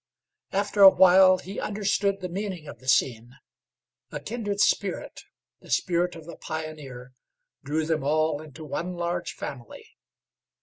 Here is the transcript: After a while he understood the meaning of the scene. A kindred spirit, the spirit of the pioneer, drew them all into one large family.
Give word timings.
After 0.51 0.81
a 0.81 0.89
while 0.89 1.37
he 1.37 1.59
understood 1.59 2.21
the 2.21 2.27
meaning 2.27 2.65
of 2.67 2.79
the 2.79 2.87
scene. 2.87 3.35
A 4.11 4.19
kindred 4.19 4.59
spirit, 4.59 5.25
the 5.59 5.69
spirit 5.69 6.15
of 6.15 6.25
the 6.25 6.37
pioneer, 6.37 7.13
drew 7.63 7.85
them 7.85 8.03
all 8.03 8.41
into 8.41 8.65
one 8.65 8.95
large 8.95 9.33
family. 9.33 9.85